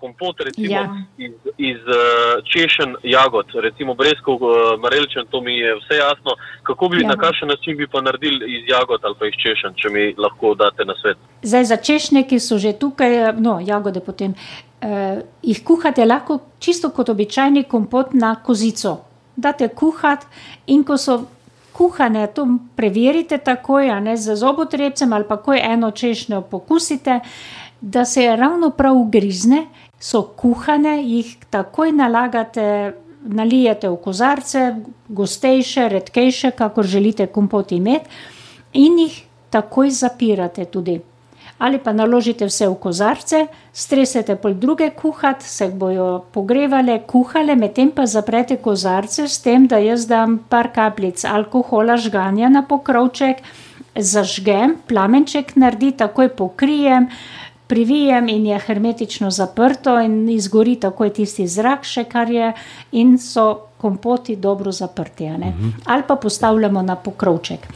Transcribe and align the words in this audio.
kompot 0.00 0.36
recimo, 0.40 0.72
Ja. 0.74 0.96
iz, 1.18 1.32
iz 1.58 1.76
uh, 1.76 2.44
češen 2.52 2.96
jagod, 3.02 3.46
recimo 3.62 3.94
breskov, 3.94 4.34
uh, 4.34 4.50
mareličen, 4.80 5.26
to 5.30 5.40
mi 5.40 5.54
je 5.58 5.74
vse 5.74 5.94
jasno. 5.96 6.30
Kako 6.62 6.88
bi, 6.88 6.96
Ja. 7.02 7.08
na 7.08 7.16
kakšen 7.16 7.48
način 7.48 7.76
bi 7.76 7.86
pa 7.86 8.00
naredili 8.00 8.58
iz 8.58 8.64
jagod 8.68 9.00
ali 9.04 9.14
pa 9.18 9.26
iz 9.26 9.32
češen, 9.42 9.74
če 9.76 9.88
mi 9.88 10.14
lahko 10.18 10.54
date 10.54 10.84
na 10.84 10.94
svet? 11.02 11.16
Zdaj 11.42 11.64
za 11.64 11.76
češnje, 11.76 12.22
ki 12.28 12.38
so 12.40 12.58
že 12.58 12.72
tukaj, 12.72 13.32
no, 13.38 13.60
jagode 13.60 14.00
potem, 14.00 14.34
eh, 14.80 15.20
jih 15.42 15.64
kuhate 15.64 16.04
lahko 16.04 16.38
čisto 16.58 16.90
kot 16.90 17.08
običajni 17.08 17.64
kompot 17.64 18.14
na 18.14 18.34
kozico. 18.42 18.98
Date 19.36 19.68
kuhati 19.68 20.26
in 20.66 20.84
ko 20.84 20.96
so 20.96 21.24
kuhane, 21.72 22.26
to 22.34 22.46
preverite 22.76 23.38
takoj, 23.38 24.00
ne 24.02 24.16
z 24.16 24.34
zobotrebcem 24.36 25.12
ali 25.12 25.24
pa 25.28 25.36
ko 25.36 25.54
eno 25.54 25.90
češnjo 25.90 26.40
pokusite, 26.50 27.20
da 27.80 28.04
se 28.04 28.36
ravno 28.36 28.70
prav 28.70 28.96
ugrizne, 28.96 29.66
so 30.00 30.22
kuhane, 30.36 31.02
jih 31.02 31.36
takoj 31.50 31.92
nalagate, 31.92 32.94
nalijete 33.28 33.88
v 33.90 33.96
kozarce, 34.02 34.64
gostejše, 35.08 35.88
redkejše, 35.88 36.50
kakor 36.50 36.86
želite 36.86 37.26
kompot 37.26 37.72
imeti, 37.72 38.10
in 38.72 38.98
jih 38.98 39.22
takoj 39.50 39.90
zapirate 39.90 40.64
tudi. 40.64 41.00
Ali 41.58 41.78
pa 41.82 41.92
naložite 41.92 42.46
vse 42.46 42.68
v 42.70 42.76
kozarce, 42.78 43.46
stresete 43.72 44.36
pol 44.38 44.54
druge 44.54 44.90
kuhati, 44.94 45.44
se 45.44 45.66
bojo 45.68 46.22
pogrevale, 46.32 47.00
kuhale, 47.06 47.56
medtem 47.58 47.90
pa 47.90 48.06
zaprete 48.06 48.56
kozarce 48.62 49.26
s 49.28 49.42
tem, 49.42 49.66
da 49.66 49.80
jaz 49.82 50.06
dam 50.06 50.38
par 50.38 50.70
kapljic 50.74 51.24
alkohola 51.24 51.96
žganja 51.98 52.48
na 52.48 52.62
pokrovček, 52.62 53.42
zažgem, 53.98 54.76
plamenček 54.86 55.56
naredi, 55.56 55.90
takoj 55.98 56.30
pokrijem, 56.38 57.08
privijem 57.68 58.28
in 58.28 58.46
je 58.46 58.58
hermetično 58.58 59.30
zaprto 59.30 59.98
in 60.00 60.28
izgori 60.28 60.76
takoj 60.80 61.12
tisti 61.12 61.46
zrak 61.46 61.84
še, 61.84 62.04
kar 62.08 62.30
je 62.30 62.52
in 62.92 63.18
so 63.18 63.68
kompoti 63.78 64.36
dobro 64.36 64.72
zaprti. 64.72 65.26
a 65.26 65.36
ne. 65.36 65.54
Ali 65.84 66.02
pa 66.08 66.16
postavljamo 66.16 66.82
na 66.82 66.96
pokrovček. 66.96 67.68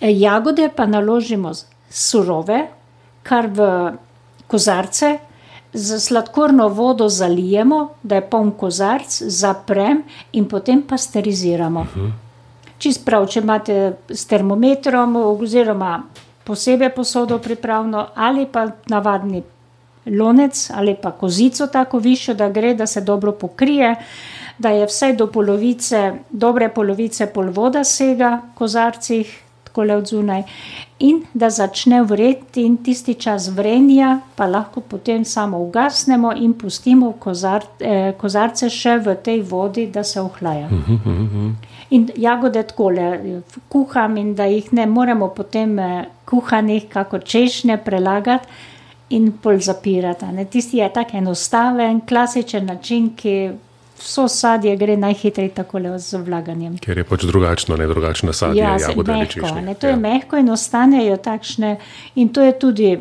E, 0.00 0.12
Jagode 0.12 0.70
pa 0.76 0.86
naložimo 0.86 1.52
surove, 1.90 2.66
kar 3.22 3.46
v 3.46 3.92
kozarce, 4.46 5.18
z 5.72 6.00
sladkorno 6.00 6.68
vodo 6.68 7.08
zalijemo, 7.08 7.88
da 8.02 8.14
je 8.14 8.30
poln 8.30 8.52
kozarc, 8.56 9.22
zaprem 9.26 10.02
in 10.32 10.48
potem 10.48 10.82
pasteriziramo. 10.82 11.86
Čist 12.78 13.04
prav, 13.04 13.26
če 13.26 13.40
imate 13.40 13.76
s 14.08 14.24
termometrom 14.30 15.16
oziroma 15.16 15.98
posebej 16.48 16.94
posodo 16.96 17.38
pripravljeno 17.38 18.06
ali 18.14 18.46
pa 18.52 18.66
navadni 18.88 19.42
lonec 20.06 20.70
ali 20.74 20.94
pa 21.02 21.10
kozico 21.10 21.66
tako 21.66 21.98
višjo, 21.98 22.34
da 22.34 22.48
gre, 22.48 22.74
da 22.74 22.86
se 22.86 23.00
dobro 23.00 23.32
pokrije, 23.32 23.94
da 24.58 24.70
je 24.70 24.86
vsaj 24.86 25.12
do 25.16 25.26
polovice, 25.26 26.12
dobre 26.30 26.68
polovice 26.68 27.26
pol 27.26 27.50
voda 27.52 27.84
sega 27.84 28.30
v 28.44 28.56
kozarcih, 28.58 29.34
tako 29.78 29.86
le 29.86 29.96
od 29.96 30.06
zunaj, 30.06 30.42
in 30.98 31.22
da 31.34 31.50
začne 31.50 32.02
vreti 32.02 32.64
in 32.66 32.76
tisti 32.82 33.14
čas 33.14 33.48
vrenja, 33.48 34.20
pa 34.36 34.46
lahko 34.46 34.80
potem 34.80 35.24
samo 35.24 35.58
ugasnemo 35.58 36.32
in 36.36 36.54
pustimo 36.54 37.12
kozar, 37.12 37.64
eh, 37.80 38.12
kozarce 38.18 38.68
še 38.70 38.98
v 38.98 39.14
tej 39.14 39.42
vodi, 39.42 39.86
da 39.86 40.02
se 40.04 40.20
ohlaja. 40.20 40.68
In 41.90 42.10
jagode 42.16 42.62
takole 42.62 43.42
kuham, 43.68 44.16
in 44.16 44.34
da 44.34 44.44
jih 44.44 44.72
ne 44.72 44.86
moremo 44.86 45.28
potem 45.28 45.78
eh, 45.78 46.08
kuhanih, 46.26 46.88
kako 46.88 47.18
češnje, 47.18 47.78
prelagati 47.84 48.46
in 49.10 49.32
pol 49.32 49.58
zapirati. 49.58 50.26
Ne. 50.32 50.44
Tisti 50.44 50.78
je 50.78 50.92
tako 50.92 51.16
enostaven, 51.16 52.00
klasičen 52.00 52.66
način, 52.66 53.14
ki 53.16 53.50
vso 53.98 54.28
sadje 54.28 54.76
gre 54.76 54.96
najhitreje 54.96 55.50
takole 55.50 55.98
z 55.98 56.16
vlaganjem. 56.18 56.78
Ker 56.78 56.98
je 56.98 57.04
pač 57.04 57.24
drugačno, 57.24 57.76
ne 57.76 57.86
drugačna 57.86 58.32
sadje, 58.32 58.58
Ja, 58.58 58.76
jagode 58.78 59.12
ali 59.12 59.20
mehko, 59.20 59.32
češnje. 59.32 59.62
ne, 59.62 59.74
to 59.74 59.86
je 59.86 59.92
Ja. 59.92 59.96
mehko 59.98 60.36
in 60.36 60.50
ostanejo 60.50 61.16
takšne. 61.18 61.76
In 62.14 62.28
to 62.28 62.42
je 62.42 62.52
tudi 62.54 62.98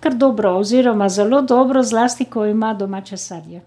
kar 0.00 0.14
dobro, 0.14 0.56
oziroma 0.56 1.08
zelo 1.08 1.42
dobro, 1.42 1.82
zlasti 1.82 2.24
ko 2.24 2.46
ima 2.46 2.74
domače 2.74 3.16
sadje. 3.18 3.60